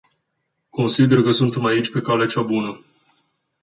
Consider 0.73 1.21
că 1.23 1.29
suntem 1.31 1.65
aici 1.65 1.91
pe 1.91 2.01
calea 2.01 2.25
cea 2.25 2.41
bună. 2.41 2.79